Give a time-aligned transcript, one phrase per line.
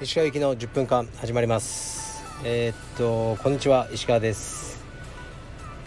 [0.00, 2.22] 石川行きの10分間始まります。
[2.44, 3.88] えー、っとこんにちは。
[3.92, 4.84] 石川です、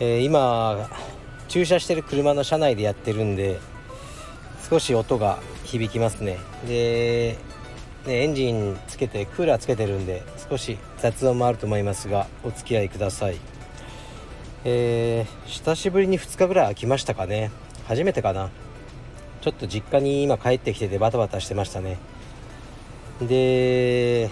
[0.01, 0.89] えー、今
[1.47, 3.61] 駐車してる車の車内でやってるんで
[4.69, 6.39] 少し音が響きますね。
[6.67, 7.37] で
[8.05, 13.58] ねエンジンつけてクーラーつけてるんで少し雑音もあると思いますがお付き合いください。
[14.65, 17.51] えー、久しぶりに2日ぐらい空きましたかね。
[17.87, 18.49] 初めてかな。
[19.41, 21.97] ちょっと実家に今帰ってきててバタバタしてましたね。
[23.21, 24.29] で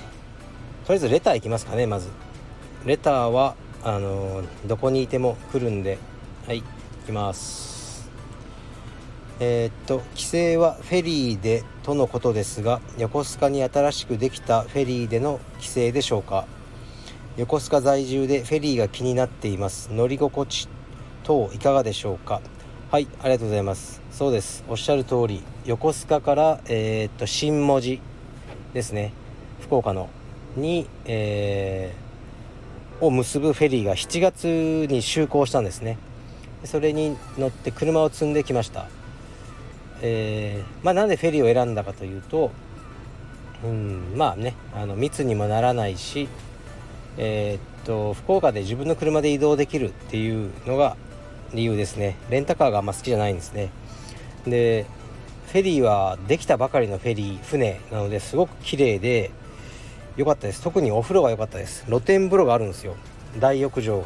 [0.85, 2.09] とりあえずレターいきますかねまず。
[2.85, 5.97] レターはあのどこにいても来るんで。
[6.45, 6.67] はい行
[7.05, 8.09] きます。
[9.39, 16.47] えー、っと規制はフェリーでとのことですが横須賀に新しくできたフェリーでの規制でしょうか。
[17.37, 19.91] 横須賀在住でフェリーが気になっています。
[19.93, 20.67] 乗り心地
[21.23, 22.41] 等いかがでしょうか？
[22.89, 24.01] はいありがとうございます。
[24.09, 24.63] そうです。
[24.67, 28.01] おっしゃる通り横須賀からえー、っと新文字
[28.73, 29.13] ですね。
[29.61, 30.09] 福岡の
[30.55, 34.45] に、えー、を結ぶフェリーが7月
[34.89, 35.99] に就航したんですね。
[36.63, 38.87] それに乗って車を積んできました。
[40.01, 42.49] えー、まあなんでフェリーを選んだかというと
[43.63, 46.27] うんまあねあの密にもならないし
[47.17, 50.95] えー、っと福岡で自分の車で移動できるっていうのが
[51.53, 52.15] 理由ですね。
[52.29, 53.69] レンタカーがあんま好きじゃないんですね。
[54.45, 54.85] で
[55.47, 59.31] フェリーはできたばかりのフェリー船なのですごく綺麗で
[60.17, 60.61] 良かったです。
[60.61, 61.85] 特にお風呂が良かったです。
[61.85, 62.95] 露天風呂があるんですよ。
[63.39, 64.01] 大浴場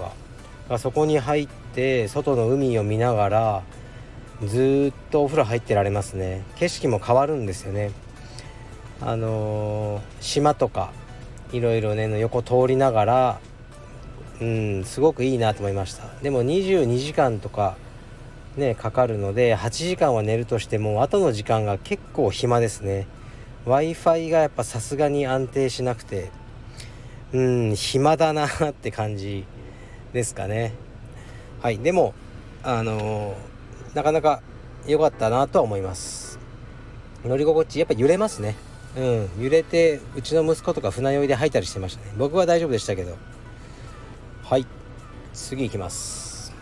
[0.69, 0.77] が。
[0.77, 3.63] そこに入って外の海を見ながら
[4.45, 6.43] ずっとお風呂入ってられますね。
[6.55, 7.91] 景色も変わるんですよね。
[9.01, 10.93] あのー、島とか
[11.51, 13.39] いろいろねの横通りながら
[14.41, 16.05] うんすごくいいなと思いました。
[16.21, 17.77] でも22時間とか
[18.57, 23.07] ねかかるので8時間は寝るとしても後の時間が結構暇ですね。
[23.65, 26.31] w i f i がやっぱさすがに安定しなくて
[27.31, 29.45] うん暇だなって感じ
[30.13, 30.73] ですかね。
[31.61, 32.13] はいでも
[32.63, 34.41] あのー、なかなか
[34.87, 36.39] 良かったなとは思います。
[37.23, 38.55] 乗り心地やっぱ揺れますね。
[38.97, 39.29] うん。
[39.43, 42.11] 揺れてうちの息子とか船酔いで吐いたりしてましたね。
[42.17, 43.17] 僕は大丈夫でしたけど。
[44.43, 44.65] はい。
[45.33, 46.53] 次行きます。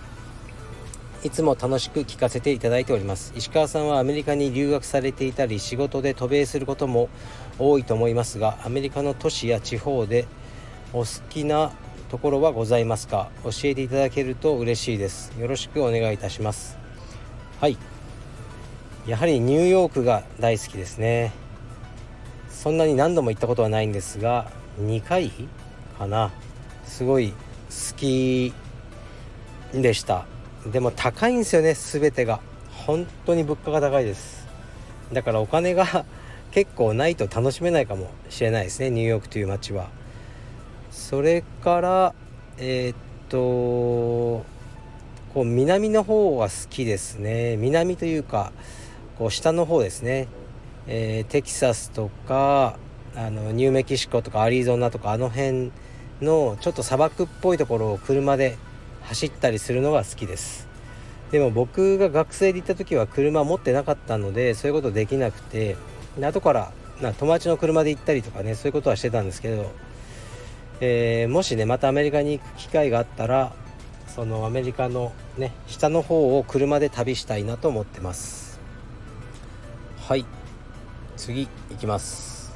[1.22, 3.34] いつも楽しく聞かせていただいております。
[3.36, 7.10] 石川さんはアメリカに留学されていたり仕事で渡米することも
[7.58, 10.28] 多いと思いますがアメリカの都市や地方で
[10.94, 11.74] お好きな
[12.10, 13.30] ところはございますか？
[13.44, 15.34] 教えていただけると嬉しいです。
[15.38, 16.78] よろしくお願いいたします。
[17.60, 17.78] はい。
[19.06, 21.34] やはりニューヨークが大好きですね。
[22.62, 25.32] そんなに何度も行ったことはないんですが2回
[25.98, 26.30] かな。
[26.84, 27.36] すごい好
[27.96, 28.54] き
[29.72, 30.26] でした。
[30.70, 32.42] でも高いんですよね全てが。
[32.86, 34.46] 本当に物価が高いです。
[35.14, 36.04] だからお金が
[36.52, 39.88] 結構ないと楽しめないかもしれないですねニューヨークという街は。
[40.92, 42.14] それから
[42.58, 42.96] えー、っ
[43.30, 44.44] とこ
[45.44, 47.56] う南の方は好きですね。
[47.56, 48.52] 南というか
[49.18, 50.28] こう下の方ですね、
[50.92, 52.80] えー、テキサスとか
[53.16, 55.72] あのニューメキシコとかアリゾナとかあの辺
[56.20, 58.58] のちょっと砂漠っぽいところを車で
[59.04, 60.68] 走ったりするのが好きです。
[61.32, 65.78] でも僕が学生で行った時は車持ってなかったのでそういうことできなくて
[66.20, 69.72] 後からな友達の車で行ったりとかねそういうことはしてたんですけど、
[70.82, 73.54] えー、もしねまたアメリカに行く機会があったら
[74.08, 78.60] そのアメリカのね下の方を車で旅したいなと思ってます。
[80.00, 80.26] はい。
[81.20, 82.54] 次行きます。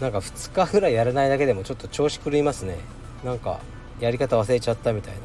[0.00, 2.76] なんか2日ぐらいやらないだけでもちょっと調子狂いますね。
[3.24, 3.60] なんか
[4.00, 5.20] やり方忘れちゃったみたいな。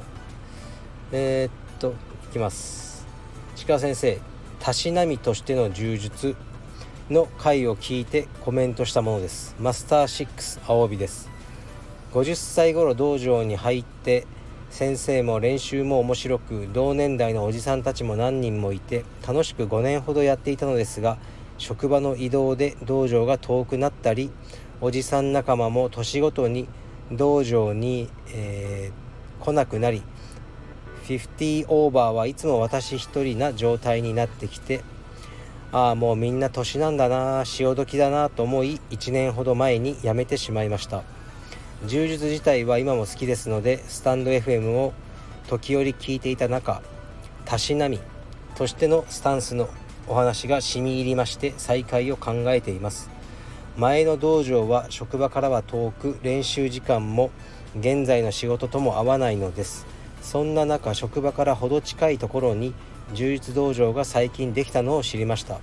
[1.11, 1.95] えー、っと
[2.29, 3.07] いきます。
[3.55, 4.19] 石川先生
[4.59, 6.35] たしなみとしての柔術
[7.09, 9.55] の回を聞いてコメントしたものです。
[9.59, 11.29] マスター6青帯です。
[12.13, 14.27] 50歳頃道場に入って
[14.69, 21.17] 先生も練習も面白く同年代のおじさんたちも何人もいて楽しく5年ほどやっていたのですが
[21.63, 24.29] 職場の移動で道場が遠くなったり
[24.81, 26.67] おじさん仲間も年ごとに
[27.09, 30.03] 道場に、えー、来なくなり
[31.05, 34.83] 50オーバーはいつも私一人な状態になってきて
[35.71, 41.03] ああもうみんな年なんだな潮時だなと思い1年ほど前に辞めてしまいました。
[41.85, 44.93] 柔術自体は今も好きですのでスタンド FM を
[45.47, 46.81] 時折聞いていた中
[47.45, 47.99] たしなみ
[48.55, 49.69] としてのスタンスの
[50.07, 53.09] お話が染み入りまして再開を考えています。
[53.77, 57.31] 前の道場は職場からは遠く練習時間も
[57.79, 59.85] 現在の仕事とも合わないのです。
[60.21, 62.73] そんな中職場からほど近いところに
[63.13, 65.59] 柔術道場が最近できたのを知りました。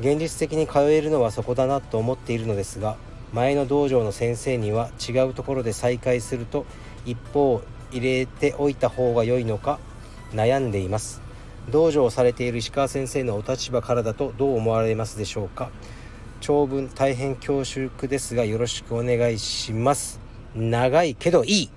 [0.00, 2.96] 現実的に通えるのはそこだなと思っているのですが
[3.32, 6.66] 前の道場の先生には違うところで再開すると
[7.04, 7.60] 一方
[7.90, 9.80] 入れておいた方が良いのか
[10.32, 11.27] 悩んでいます。
[11.70, 15.70] 道場をされている石川先生のお立場からだとどう思われますでしょうか？
[16.40, 20.20] 長文大変恐縮ですがよろしくお願いします。
[20.54, 21.70] 長いけどいい。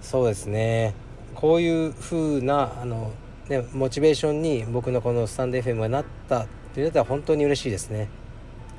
[0.00, 0.94] そうですね。
[1.34, 3.12] こういう風なあの
[3.48, 8.08] ねモチベーションに僕のこのスタンド FM がなったっていうのは本当に嬉しいですね。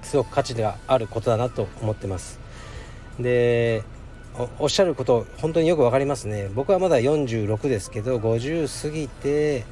[0.01, 2.39] すごく価値があることだなと思ってます。
[3.19, 3.83] で
[4.59, 6.49] おっしゃること本当によく分かりますね。
[6.53, 9.65] 僕はまだ46ですけど50過ぎて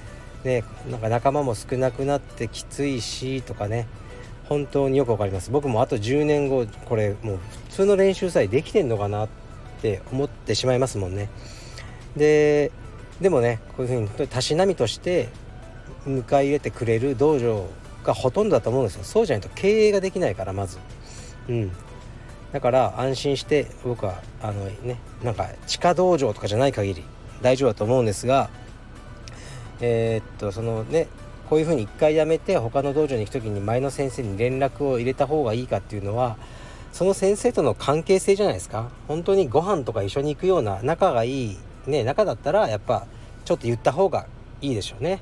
[0.45, 3.87] ねなんか仲間も少なくなってきついしとかね
[4.47, 5.49] 本当によく分かります。
[5.51, 7.39] 僕もあと10年後これもう
[7.69, 9.29] 普通の練習さえできてんのかなっ
[9.81, 11.29] て思ってしまいますもんね。
[12.15, 12.71] で
[13.19, 15.29] でもねこういうふうにたしなみとして
[16.07, 17.65] 迎え入れてくれる道場
[18.03, 19.03] がほとんどだと思うんですよ。
[19.03, 20.77] そうじゃないと経営ができないからまず。
[21.49, 21.71] うん。
[22.51, 27.03] だから安心して僕はあのねなんか地下道場とかじゃない限り
[27.41, 28.49] 大丈夫だと思うんですが
[29.81, 31.07] えー、っとそのね
[31.49, 36.37] こういうふうに一回やめて他の道場に行く時に前の先生に連絡を入れた方がいいかっていうのは
[36.91, 38.89] その先生との関係性じゃないですか。
[39.07, 41.57] 本当にご飯とか一緒に行くような仲がいい
[41.87, 43.05] ね仲だったらやっぱ
[43.43, 44.27] ちょっと言った方が
[44.61, 45.21] いいでしょうね。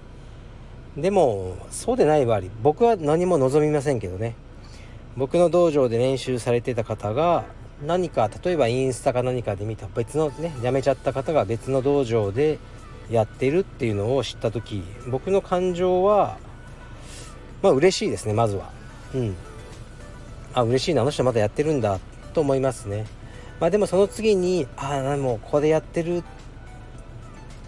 [0.95, 4.35] でもそうでない場合僕は何も望みませんけどね。
[5.17, 7.45] 僕の道場で練習されてた方が
[7.85, 12.59] 何か例えばインスタか何かで見た別のね辞めちゃった方が別の道場で
[13.13, 16.37] やってるっていうのを知った時僕の感情は
[17.61, 18.71] まあ嬉しいですねまずは。
[19.13, 19.35] うん。
[20.55, 21.99] あ嬉しいなあの人まだやってるんだ
[22.33, 23.05] と思いますね。
[23.59, 26.23] まあでもその次にああもうここでやってるっ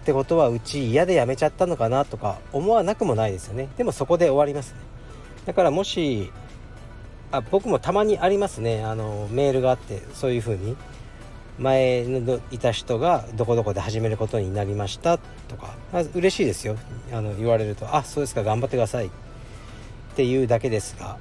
[0.03, 3.69] てことはうち嫌でやめちゃったのかなとか思わなくもないですよね。
[3.77, 4.79] でもそこで終わりますね。
[5.45, 6.31] だからもし
[7.31, 8.83] あ僕もたまにありますね。
[8.83, 10.75] あのメールがあってそういうふうに。
[11.59, 15.75] 前のいた人がどこどこで始めることになりましたとか。
[16.13, 16.77] 嬉しいですよ。
[17.11, 19.07] あの言われるとあそうですか頑張ってください。
[19.07, 19.09] っ
[20.15, 21.17] ていうだけですが。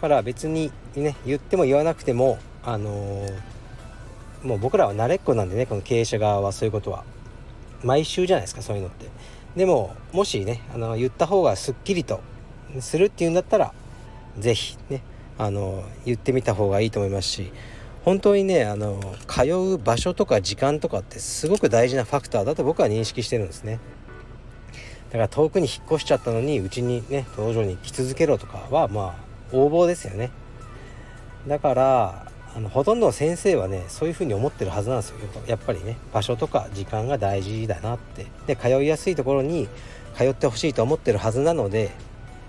[0.00, 7.04] から別にね言っても言わなくてもあのー、もう僕らは慣れっこなんでねこの経営者側はそういうことは。
[7.84, 9.06] 毎週じゃないですかそういうのって。
[9.56, 12.20] でももしねあの言った方がすっきりと
[12.80, 13.72] するっていうんだったら
[14.38, 15.02] 是非ね
[15.36, 17.52] あの言ってみた方がいいと思いますし
[18.04, 23.80] 本当にねあの通う場所とか時間とかってすごく大事なファクターだと僕は認識してるんですね。
[25.10, 30.30] だから遠くに引っ越しちゃったのにうちにね道場に来続けろとかはまあ横暴ですよね。
[31.46, 35.16] だからあのほとんどの先生はねそういうふうに思ってるはずなんですよ
[35.46, 38.26] やっぱりね場所とか時間が大事だなって。
[38.46, 39.68] で通いやすいところに
[40.16, 41.90] 通ってほしいと思ってるはずなので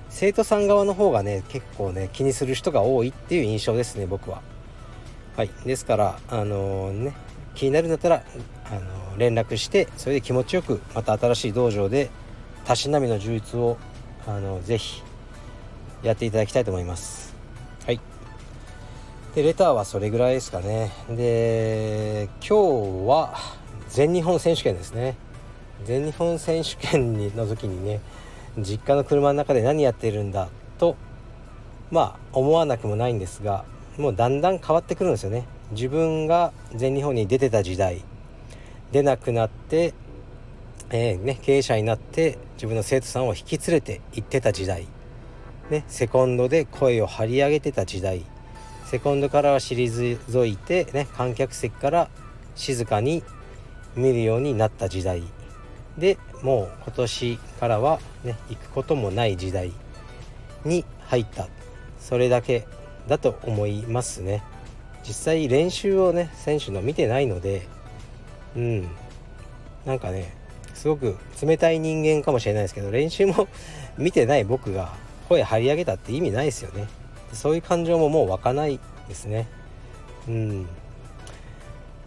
[0.10, 4.42] 生徒さん側の方がね結構ね気にする人が多いっていう印象ですね僕は。
[5.36, 5.50] はい。
[5.66, 7.14] ですからあの、ね
[7.56, 8.24] 気になるんだったら、
[8.66, 12.10] あの、連絡してそれで気持ちよくまた新しい道場で
[12.66, 13.78] たしなみの充実を
[14.26, 15.04] あのー、ぜひ
[16.04, 17.36] やっていただきたいと思います。
[17.86, 18.00] はい。
[19.36, 20.92] でレターはそれぐらいですかね。
[21.10, 23.36] で今日は
[23.90, 25.16] 全日本選手権ですね。
[25.84, 28.00] 全日本選手権の時にね
[28.58, 30.96] 実家の車の中で何やってるんだと
[31.92, 33.66] まあ思わなくもないんですが
[34.00, 35.44] もうだんだん変わってくるんですよね。
[35.72, 38.02] 自分が全日本に出てた時代。
[38.94, 39.94] 出なくなって、
[40.90, 44.88] えー、ね、経営者になって自分の生徒さんを引き連れて行ってた時代、
[45.70, 48.24] ね、セコンドで声を張り上げてた時代。
[48.86, 52.10] セコンドからは退いて、ね、観客席から
[52.56, 53.22] 静かに
[53.96, 55.22] 見るようになった時代。
[55.98, 59.74] でもう今年からはね行くこともない時代
[60.64, 61.50] に入った。
[62.00, 62.66] それだけ
[63.10, 64.44] だと思いますね。
[65.06, 67.68] 実際練習をね選手の見てないので
[68.56, 68.88] うん。
[69.86, 70.34] なんかね
[70.74, 73.48] すごく冷たい人間かもしれないですけど練習も
[73.98, 74.94] 見てない僕が
[75.28, 76.88] 声張り上げたって意味ないですよね。
[77.34, 79.48] そういう感情ももう湧かないですね。
[80.28, 80.68] うん。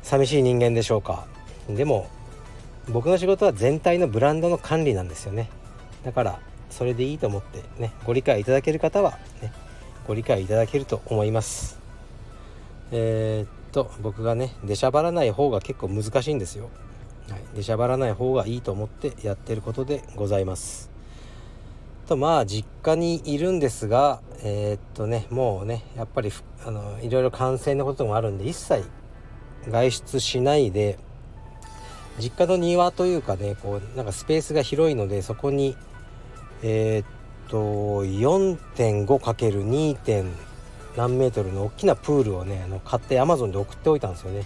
[0.02, 1.26] 寂しい人間でしょうか。
[1.68, 2.08] でも
[2.88, 5.48] 僕の仕事は全体のブランドの管理なんですよね。
[6.04, 6.40] だから
[6.70, 9.52] それでいいと思ってねご理解いただける方はね
[10.06, 11.78] ご理解いただけると思います。
[12.90, 16.68] えー、っと僕がね出しゃばらない方が結構難しいんですよ、
[17.30, 20.90] はい、出しゃばらない方がいいと思ってやってることでございます。
[22.06, 26.30] とまあ実家にいるんですがえー、っとねもうねやっぱり
[26.66, 28.84] あのいろいろ感染のこともあるんで一切
[29.68, 30.98] 外出しないで
[32.18, 35.76] 実家の庭というかねこうなんかスペースが広いのでそこに
[36.62, 37.06] えー、っ
[37.48, 39.96] と 4.5×2.
[39.96, 40.30] 点
[40.96, 44.44] 何メートルの大きなプールをねあの買ってアマゾンで送っておいたんですよね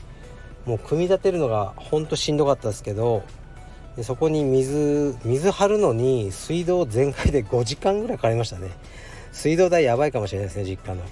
[0.65, 3.25] もう組み立てるのがほんとしんどかったですけど
[3.97, 8.71] でそこに水水張るのに水道全開で5時間ぐらいかかりましたね
[9.33, 11.03] 水道代やばいかもしれないですね実家の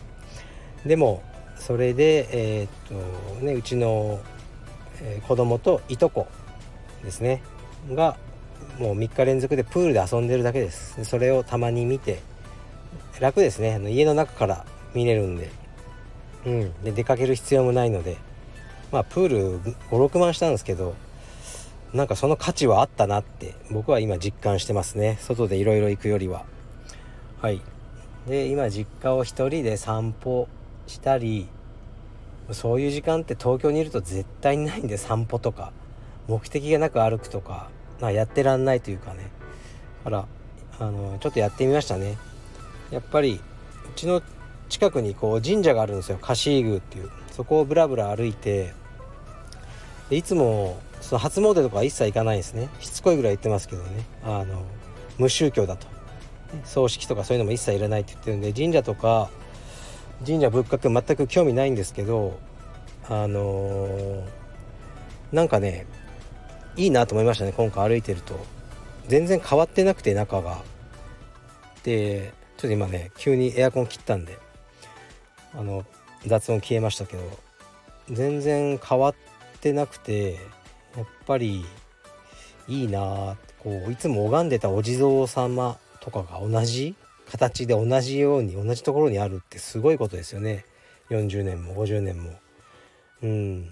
[0.86, 1.22] でも
[1.56, 2.28] それで
[2.60, 4.20] えー、っとねうちの、
[5.00, 6.26] えー、子供といとこ
[7.02, 7.42] ですね
[7.90, 8.16] が
[8.78, 11.04] もう3日連続でプールで遊んでるだけです。
[11.04, 12.20] それをたまに見て
[13.20, 13.74] 楽ですね。
[13.74, 15.50] あの家の中から見れるんで,、
[16.46, 18.16] うん、で出かける必要もないので。
[18.94, 20.94] まあプール56万したんですけど
[21.92, 25.18] なんかその価値はあったなって僕は今実感してますね。
[25.20, 26.44] 外でいろいろ行くよりは。
[27.40, 27.60] はい。
[28.28, 30.48] で今実家を1人で散歩
[30.86, 31.48] したり
[32.52, 35.72] そういう時間って東京にいると絶対にないんで散歩とか
[36.28, 37.68] 目的がなく歩くとか、
[38.00, 39.30] まあ、やってらんないというかね。
[40.04, 40.26] だから
[40.80, 42.16] あのちょっとやってみましたね。
[42.90, 43.40] やっぱり
[43.88, 44.22] うちの
[44.68, 46.18] 近くにこう神社があるんですよ。
[46.20, 47.10] 貸宮っていう。
[47.32, 48.72] そこをブラブラ歩いて
[50.08, 52.68] でいつもその初詣とかは一切行かないんですね。
[52.80, 54.04] しつこいぐらい言ってますけどね。
[54.24, 54.62] あの
[55.18, 55.94] 無宗教だと。
[56.64, 59.28] 葬式とかそういうのも一切いらないって言ってるんで神社とか
[60.24, 62.38] 神社仏閣全く興味ないんですけど
[63.08, 64.22] あのー、
[65.32, 65.86] なんかね
[66.76, 68.38] いいなと思いましたね今回歩いてると。
[69.08, 70.62] 全然変わってなくて中が。
[71.82, 74.38] でちょっと今ね急にエアコン切ったんで
[75.52, 75.84] あの
[76.26, 77.22] 雑音消えましたけど
[78.10, 79.14] 全然変わっ
[79.60, 80.38] てなくて
[80.96, 81.64] やっぱり
[82.68, 86.94] いいなこういつも拝んでたお地蔵様とかが同じ
[87.30, 90.64] 形で同じように同じところにあるってすごいことですよね。
[91.10, 92.30] 40年も50年も。
[93.22, 93.70] うん。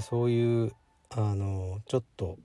[0.00, 0.72] そういう
[1.16, 2.38] あのちょっと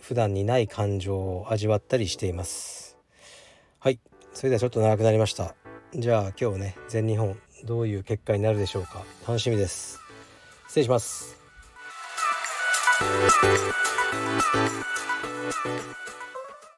[0.00, 2.96] 普段にない感情を味わったりしています。
[3.78, 4.00] はい。
[4.32, 5.54] それではちょっと長くなりました。
[5.94, 9.04] じゃあ今日ね全日本どういう結果になるでしょうか。
[9.28, 10.00] 楽しみです。
[10.68, 11.36] 失礼します。